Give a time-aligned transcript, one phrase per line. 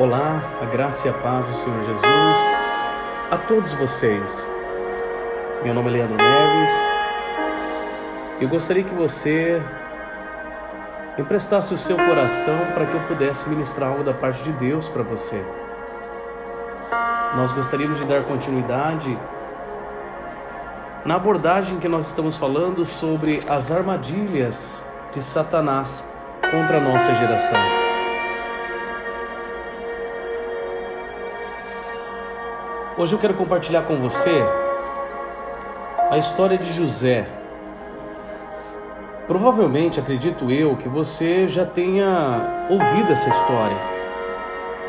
[0.00, 2.38] Olá, a graça e a paz do Senhor Jesus
[3.32, 4.48] a todos vocês.
[5.64, 6.72] Meu nome é Leandro Neves.
[8.40, 9.60] Eu gostaria que você
[11.18, 15.02] emprestasse o seu coração para que eu pudesse ministrar algo da parte de Deus para
[15.02, 15.44] você.
[17.34, 19.18] Nós gostaríamos de dar continuidade
[21.04, 26.08] na abordagem que nós estamos falando sobre as armadilhas de Satanás
[26.52, 27.77] contra a nossa geração.
[32.98, 34.42] Hoje eu quero compartilhar com você
[36.10, 37.28] a história de José.
[39.28, 43.76] Provavelmente, acredito eu, que você já tenha ouvido essa história.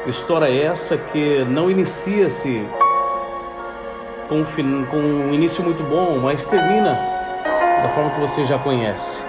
[0.07, 2.67] História essa que não inicia-se
[4.27, 6.99] com, um, com um início muito bom, mas termina
[7.83, 9.23] da forma que você já conhece.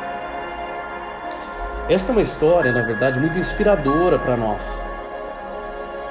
[1.86, 4.89] Esta é uma história, na verdade, muito inspiradora para nós.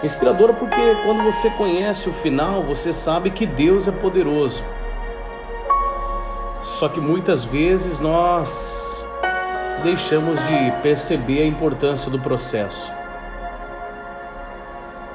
[0.01, 4.63] Inspiradora porque quando você conhece o final, você sabe que Deus é poderoso.
[6.61, 9.05] Só que muitas vezes nós
[9.83, 12.89] deixamos de perceber a importância do processo.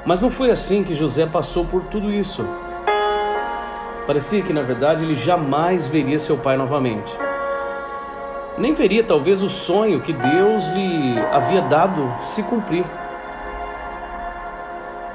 [0.05, 2.47] Mas não foi assim que José passou por tudo isso.
[4.05, 7.11] Parecia que na verdade ele jamais veria seu pai novamente.
[8.55, 12.85] Nem veria talvez o sonho que Deus lhe havia dado se cumprir.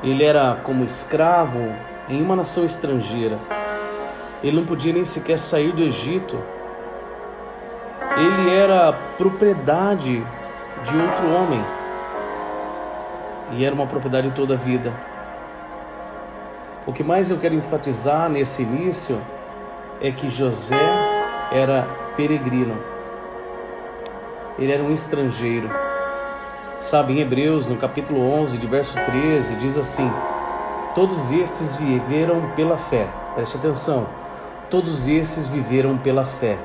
[0.03, 1.61] Ele era como escravo
[2.09, 3.39] em uma nação estrangeira.
[4.43, 6.43] Ele não podia nem sequer sair do Egito.
[8.17, 10.27] Ele era propriedade
[10.85, 11.63] de outro homem.
[13.53, 14.93] E era uma propriedade toda a vida.
[16.87, 19.21] O que mais eu quero enfatizar nesse início
[20.01, 20.81] é que José
[21.53, 21.83] era
[22.17, 22.83] peregrino.
[24.59, 25.71] Ele era um estrangeiro.
[26.81, 30.11] Sabe, em Hebreus, no capítulo 11, de verso 13, diz assim:
[30.95, 33.07] Todos estes viveram pela fé.
[33.35, 34.07] Preste atenção.
[34.71, 36.59] Todos estes viveram pela fé.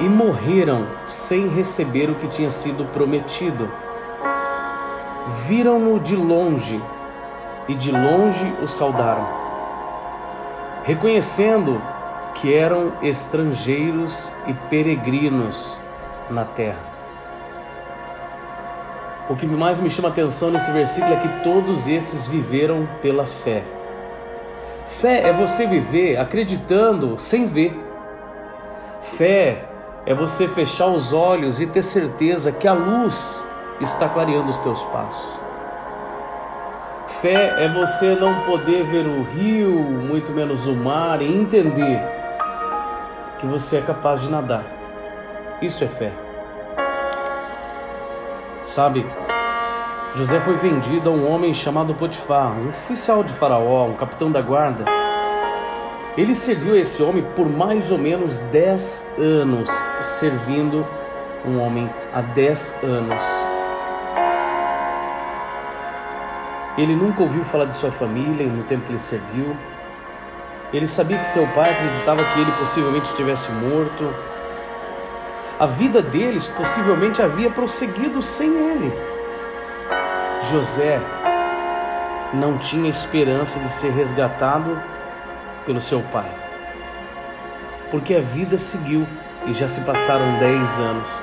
[0.00, 3.70] E morreram sem receber o que tinha sido prometido.
[5.46, 6.82] Viram-no de longe
[7.68, 9.28] e de longe o saudaram,
[10.82, 11.80] reconhecendo
[12.34, 15.78] que eram estrangeiros e peregrinos
[16.28, 16.93] na terra.
[19.28, 23.64] O que mais me chama atenção nesse versículo é que todos esses viveram pela fé.
[25.00, 27.74] Fé é você viver acreditando sem ver.
[29.00, 29.64] Fé
[30.04, 33.46] é você fechar os olhos e ter certeza que a luz
[33.80, 35.40] está clareando os teus passos.
[37.22, 41.98] Fé é você não poder ver o rio, muito menos o mar, e entender
[43.38, 44.64] que você é capaz de nadar.
[45.62, 46.23] Isso é fé.
[48.64, 49.04] Sabe,
[50.14, 54.40] José foi vendido a um homem chamado Potifar, um oficial de Faraó, um capitão da
[54.40, 54.84] guarda.
[56.16, 59.68] Ele serviu esse homem por mais ou menos 10 anos,
[60.00, 60.86] servindo
[61.44, 63.24] um homem há 10 anos.
[66.78, 69.54] Ele nunca ouviu falar de sua família no tempo que ele serviu.
[70.72, 74.12] Ele sabia que seu pai acreditava que ele possivelmente estivesse morto.
[75.58, 78.92] A vida deles possivelmente havia prosseguido sem ele.
[80.50, 81.00] José
[82.32, 84.80] não tinha esperança de ser resgatado
[85.64, 86.34] pelo seu pai,
[87.90, 89.06] porque a vida seguiu
[89.46, 91.22] e já se passaram dez anos.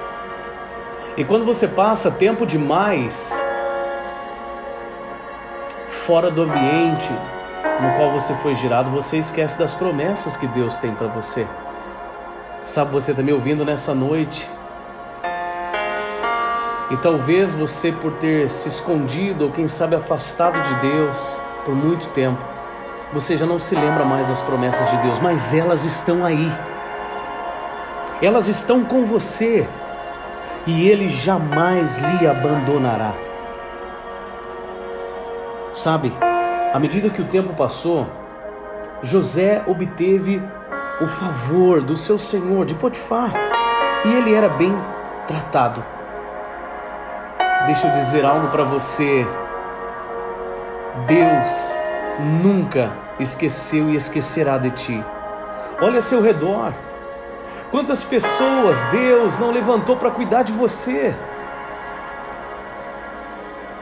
[1.17, 3.33] E quando você passa tempo demais
[5.89, 7.11] fora do ambiente
[7.81, 11.45] no qual você foi girado, você esquece das promessas que Deus tem para você.
[12.63, 14.47] Sabe, você está me ouvindo nessa noite.
[16.91, 22.07] E talvez você, por ter se escondido ou quem sabe afastado de Deus por muito
[22.09, 22.43] tempo,
[23.11, 26.51] você já não se lembra mais das promessas de Deus, mas elas estão aí.
[28.21, 29.67] Elas estão com você
[30.67, 33.15] e Ele jamais lhe abandonará.
[35.73, 36.13] Sabe,
[36.73, 38.07] à medida que o tempo passou,
[39.01, 40.41] José obteve
[41.01, 43.33] o favor do seu senhor, de Potifar,
[44.05, 44.73] e ele era bem
[45.25, 45.83] tratado.
[47.65, 49.25] Deixa eu dizer algo para você.
[51.07, 51.75] Deus
[52.43, 55.05] nunca esqueceu e esquecerá de ti.
[55.81, 56.73] Olha ao seu redor.
[57.71, 61.15] Quantas pessoas Deus não levantou para cuidar de você?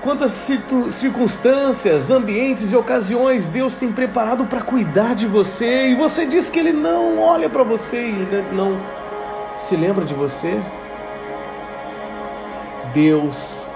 [0.02, 0.50] Quantas
[0.92, 6.58] circunstâncias, ambientes e ocasiões Deus tem preparado para cuidar de você e você diz que
[6.58, 8.82] Ele não olha para você e não
[9.58, 10.58] se lembra de você?
[12.94, 13.68] Deus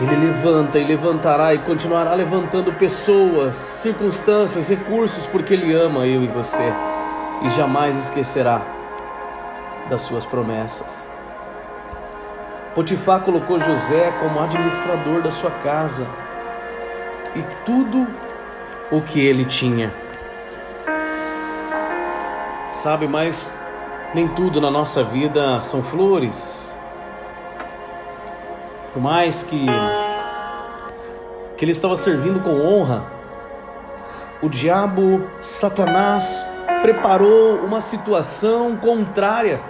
[0.00, 6.28] Ele levanta e levantará e continuará levantando pessoas, circunstâncias, recursos, porque Ele ama eu e
[6.28, 6.72] você
[7.42, 8.62] e jamais esquecerá
[9.90, 11.09] das suas promessas.
[12.74, 16.06] Potifar colocou José como administrador da sua casa
[17.34, 18.06] e tudo
[18.92, 19.92] o que ele tinha.
[22.68, 23.50] Sabe, mas
[24.14, 26.76] nem tudo na nossa vida são flores.
[28.92, 29.66] Por mais que,
[31.56, 33.04] que ele estava servindo com honra,
[34.40, 36.46] o diabo, Satanás,
[36.82, 39.60] preparou uma situação contrária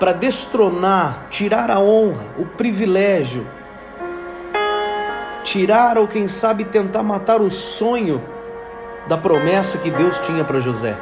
[0.00, 3.46] para destronar, tirar a honra, o privilégio,
[5.44, 8.24] tirar ou quem sabe tentar matar o sonho
[9.06, 10.96] da promessa que Deus tinha para José.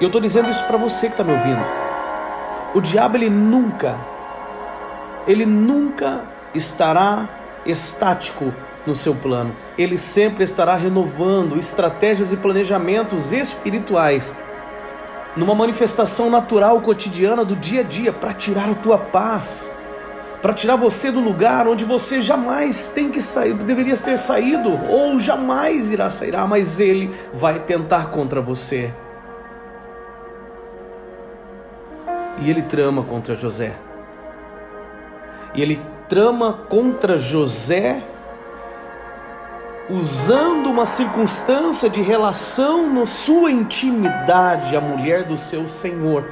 [0.00, 1.64] Eu estou dizendo isso para você que está me ouvindo.
[2.74, 3.96] O diabo ele nunca,
[5.28, 7.28] ele nunca estará
[7.64, 8.52] estático
[8.84, 9.54] no seu plano.
[9.78, 14.42] Ele sempre estará renovando estratégias e planejamentos espirituais
[15.36, 19.74] numa manifestação natural cotidiana do dia a dia para tirar a tua paz,
[20.40, 25.18] para tirar você do lugar onde você jamais tem que sair, deveria ter saído ou
[25.18, 28.92] jamais irá sair, ah, mas ele vai tentar contra você.
[32.40, 33.74] E ele trama contra José.
[35.54, 38.02] E ele trama contra José
[39.88, 46.24] usando uma circunstância de relação na sua intimidade, a mulher do seu senhor,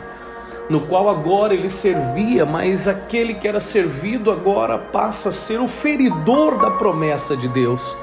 [0.70, 5.68] no qual agora ele servia, mas aquele que era servido agora passa a ser o
[5.68, 7.96] feridor da promessa de Deus.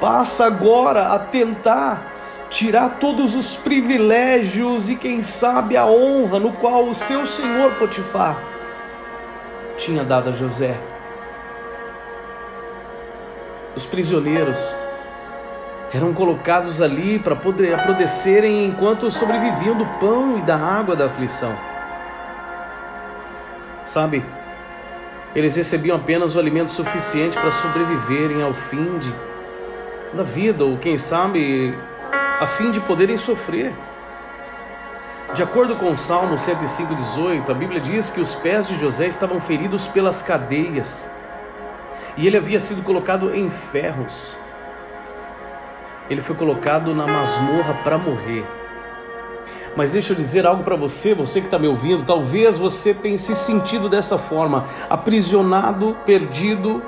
[0.00, 2.14] Passa agora a tentar
[2.48, 8.42] tirar todos os privilégios e quem sabe a honra no qual o seu senhor Potifar
[9.76, 10.97] tinha dado a José
[13.74, 14.74] os prisioneiros
[15.92, 21.56] eram colocados ali para poder apodrecerem enquanto sobreviviam do pão e da água da aflição.
[23.84, 24.22] Sabe,
[25.34, 29.14] eles recebiam apenas o alimento suficiente para sobreviverem ao fim de,
[30.12, 31.76] da vida, ou quem sabe,
[32.40, 33.72] a fim de poderem sofrer.
[35.34, 39.86] De acordo com Salmo 105,18, a Bíblia diz que os pés de José estavam feridos
[39.88, 41.10] pelas cadeias
[42.18, 44.36] e ele havia sido colocado em ferros.
[46.10, 48.44] Ele foi colocado na masmorra para morrer.
[49.76, 52.04] Mas deixa eu dizer algo para você, você que está me ouvindo.
[52.04, 56.82] Talvez você tenha se sentido dessa forma, aprisionado, perdido,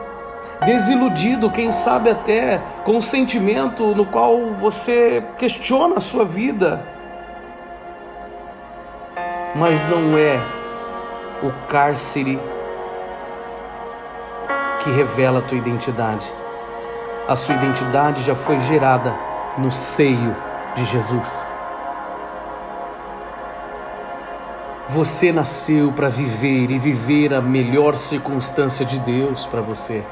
[0.66, 6.84] desiludido, quem sabe até com um sentimento no qual você questiona a sua vida.
[9.54, 10.40] Mas não é
[11.40, 12.40] o cárcere
[14.82, 16.30] que revela a tua identidade.
[17.28, 19.14] A sua identidade já foi gerada
[19.56, 20.34] no seio
[20.74, 21.48] de Jesus.
[24.88, 30.04] Você nasceu para viver e viver a melhor circunstância de Deus para você.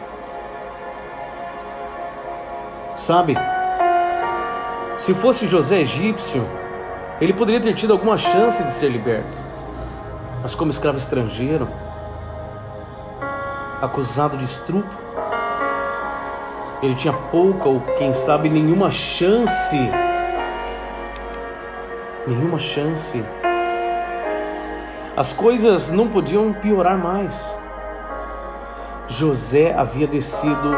[2.95, 3.37] Sabe,
[4.97, 6.47] se fosse José egípcio,
[7.21, 9.39] ele poderia ter tido alguma chance de ser liberto.
[10.43, 11.69] Mas como escravo estrangeiro,
[13.81, 14.99] acusado de estupro.
[16.83, 19.77] Ele tinha pouca ou quem sabe nenhuma chance.
[22.27, 23.25] Nenhuma chance.
[25.17, 27.57] As coisas não podiam piorar mais.
[29.09, 30.77] José havia descido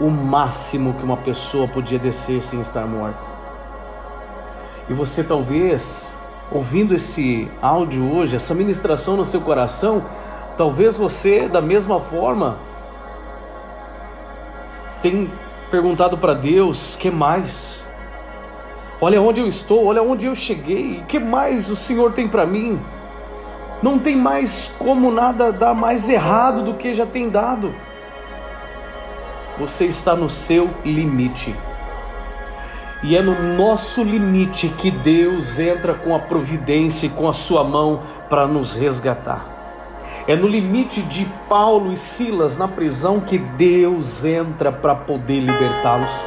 [0.00, 3.26] o máximo que uma pessoa podia descer sem estar morta.
[4.88, 6.16] E você talvez,
[6.50, 10.04] ouvindo esse áudio hoje, essa ministração no seu coração,
[10.56, 12.58] Talvez você, da mesma forma,
[15.02, 15.30] tenha
[15.70, 17.86] perguntado para Deus: que mais?
[19.00, 22.80] Olha onde eu estou, olha onde eu cheguei, que mais o Senhor tem para mim?
[23.82, 27.74] Não tem mais como nada dar mais errado do que já tem dado.
[29.58, 31.54] Você está no seu limite.
[33.02, 37.62] E é no nosso limite que Deus entra com a providência e com a sua
[37.62, 39.55] mão para nos resgatar.
[40.28, 46.24] É no limite de Paulo e Silas na prisão que Deus entra para poder libertá-los.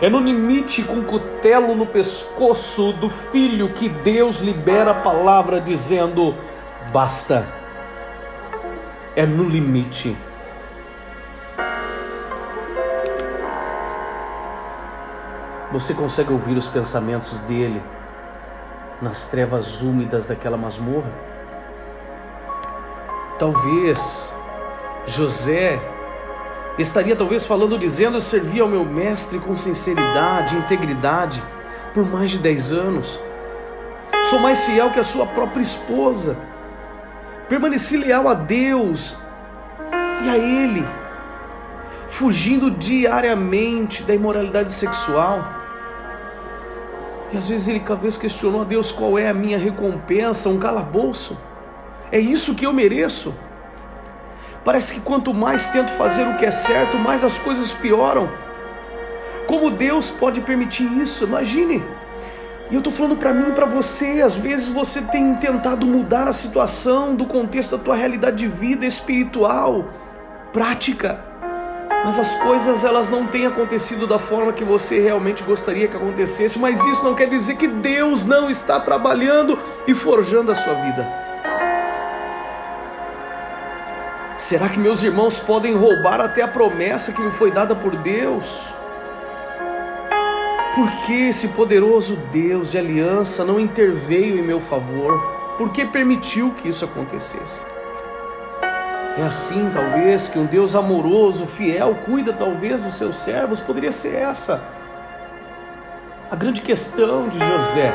[0.00, 5.60] É no limite com o cutelo no pescoço do filho que Deus libera a palavra
[5.60, 6.34] dizendo:
[6.90, 7.46] basta.
[9.14, 10.16] É no limite.
[15.70, 17.82] Você consegue ouvir os pensamentos dele
[19.02, 21.27] nas trevas úmidas daquela masmorra?
[23.38, 24.34] Talvez
[25.06, 25.80] José
[26.78, 31.42] estaria talvez falando, dizendo: Eu servi ao meu mestre com sinceridade, integridade,
[31.94, 33.18] por mais de dez anos.
[34.24, 36.36] Sou mais fiel que a sua própria esposa.
[37.48, 39.18] Permaneci leal a Deus
[40.22, 40.86] e a Ele,
[42.08, 45.56] fugindo diariamente da imoralidade sexual.
[47.32, 51.38] E às vezes ele talvez questionou a Deus qual é a minha recompensa, um calabouço.
[52.10, 53.34] É isso que eu mereço.
[54.64, 58.28] Parece que quanto mais tento fazer o que é certo, mais as coisas pioram.
[59.46, 61.24] Como Deus pode permitir isso?
[61.24, 61.84] Imagine.
[62.70, 66.28] E eu estou falando para mim e para você, às vezes você tem tentado mudar
[66.28, 69.88] a situação do contexto da tua realidade de vida espiritual,
[70.52, 71.18] prática,
[72.04, 76.58] mas as coisas elas não têm acontecido da forma que você realmente gostaria que acontecesse,
[76.58, 81.27] mas isso não quer dizer que Deus não está trabalhando e forjando a sua vida.
[84.38, 88.68] Será que meus irmãos podem roubar até a promessa que me foi dada por Deus?
[90.76, 95.20] Por que esse poderoso Deus de aliança não interveio em meu favor?
[95.58, 97.66] Por que permitiu que isso acontecesse?
[99.16, 103.58] É assim, talvez, que um Deus amoroso, fiel, cuida talvez dos seus servos?
[103.58, 104.78] Poderia ser essa
[106.30, 107.92] a grande questão de José.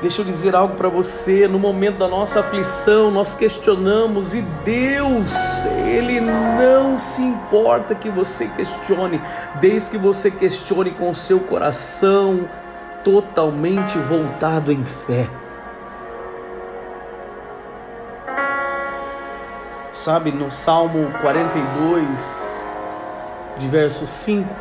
[0.00, 1.48] Deixa eu dizer algo para você.
[1.48, 8.46] No momento da nossa aflição, nós questionamos e Deus, Ele não se importa que você
[8.48, 9.20] questione,
[9.58, 12.46] desde que você questione com o seu coração
[13.02, 15.30] totalmente voltado em fé.
[19.92, 22.64] Sabe, no Salmo 42,
[23.56, 24.54] de verso 5,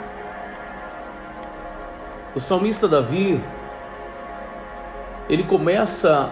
[2.34, 3.44] o salmista Davi
[5.30, 6.30] ele começa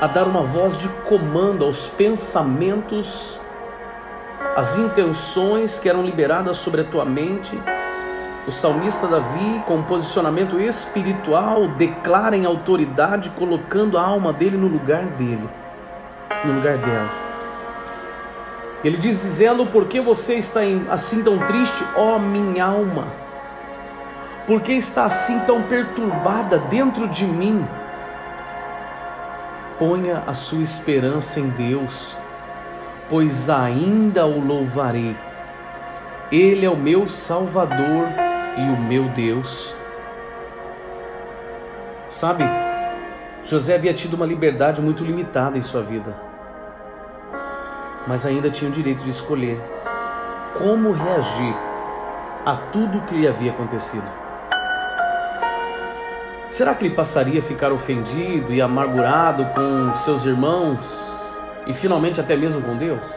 [0.00, 3.38] a dar uma voz de comando aos pensamentos,
[4.56, 7.58] às intenções que eram liberadas sobre a tua mente.
[8.46, 14.66] O salmista Davi, com um posicionamento espiritual, declara em autoridade, colocando a alma dele no
[14.66, 15.48] lugar dele,
[16.44, 17.10] no lugar dela.
[18.82, 23.08] Ele diz dizendo: Por que você está assim tão triste, ó minha alma?
[24.46, 27.68] Por que está assim tão perturbada dentro de mim?
[29.80, 32.14] Ponha a sua esperança em Deus,
[33.08, 35.16] pois ainda o louvarei.
[36.30, 38.06] Ele é o meu Salvador
[38.58, 39.74] e o meu Deus.
[42.10, 42.44] Sabe,
[43.42, 46.14] José havia tido uma liberdade muito limitada em sua vida,
[48.06, 49.58] mas ainda tinha o direito de escolher
[50.58, 51.56] como reagir
[52.44, 54.29] a tudo o que lhe havia acontecido.
[56.50, 61.00] Será que ele passaria a ficar ofendido e amargurado com seus irmãos
[61.64, 63.14] e finalmente até mesmo com Deus?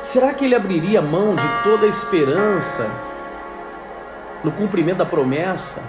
[0.00, 2.88] Será que ele abriria mão de toda a esperança
[4.44, 5.82] no cumprimento da promessa,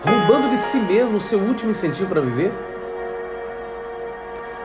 [0.00, 2.52] roubando de si mesmo o seu último incentivo para viver?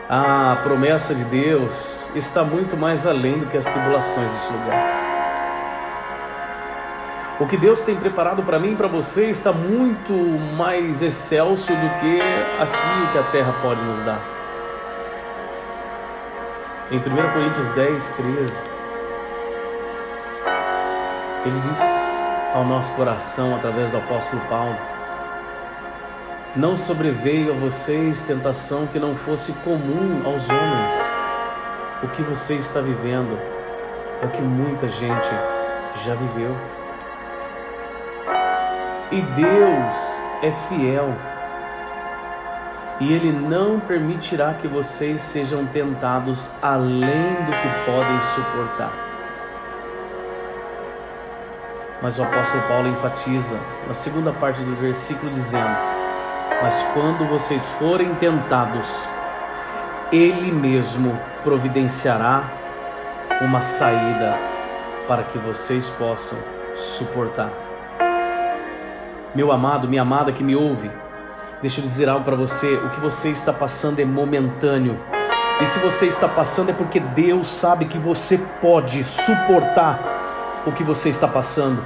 [0.07, 4.98] A promessa de Deus está muito mais além do que as tribulações deste lugar.
[7.39, 10.11] O que Deus tem preparado para mim e para você está muito
[10.57, 12.21] mais excelso do que
[12.59, 14.21] aquilo que a terra pode nos dar.
[16.91, 18.63] Em 1 Coríntios 10, 13,
[21.45, 21.81] ele diz
[22.53, 24.75] ao nosso coração, através do apóstolo Paulo:
[26.57, 30.93] Não sobreveio a vocês tentação que não fosse comum aos homens.
[32.03, 33.39] O que você está vivendo
[34.21, 35.29] é o que muita gente
[36.03, 36.78] já viveu.
[39.11, 41.15] E Deus é fiel.
[42.99, 48.91] E Ele não permitirá que vocês sejam tentados além do que podem suportar.
[52.03, 55.75] Mas o apóstolo Paulo enfatiza na segunda parte do versículo dizendo:
[56.61, 59.07] Mas quando vocês forem tentados,
[60.11, 62.43] Ele mesmo providenciará
[63.41, 64.37] uma saída
[65.07, 66.37] para que vocês possam
[66.75, 67.68] suportar.
[69.35, 70.89] Meu amado, minha amada que me ouve,
[71.61, 74.99] deixa eu dizer algo para você: o que você está passando é momentâneo.
[75.61, 80.83] E se você está passando é porque Deus sabe que você pode suportar o que
[80.83, 81.85] você está passando.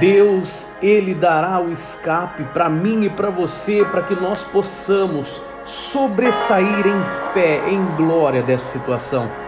[0.00, 6.86] Deus, Ele dará o escape para mim e para você, para que nós possamos sobressair
[6.86, 9.41] em fé, em glória dessa situação.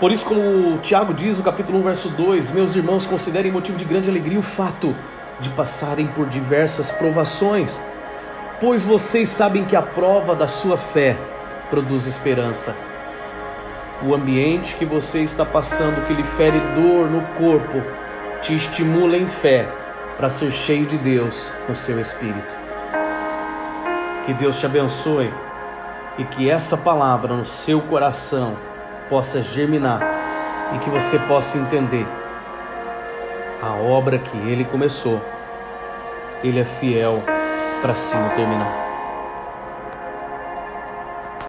[0.00, 3.84] Por isso, como Tiago diz no capítulo 1, verso 2, meus irmãos, considerem motivo de
[3.84, 4.96] grande alegria o fato
[5.38, 7.84] de passarem por diversas provações,
[8.58, 11.18] pois vocês sabem que a prova da sua fé
[11.68, 12.74] produz esperança.
[14.02, 17.82] O ambiente que você está passando, que lhe fere dor no corpo,
[18.40, 19.68] te estimula em fé
[20.16, 22.56] para ser cheio de Deus no seu espírito.
[24.24, 25.30] Que Deus te abençoe
[26.16, 28.69] e que essa palavra no seu coração
[29.10, 30.00] possa germinar
[30.74, 32.06] e que você possa entender
[33.60, 35.20] a obra que ele começou.
[36.42, 37.22] Ele é fiel
[37.82, 38.89] para sim terminar.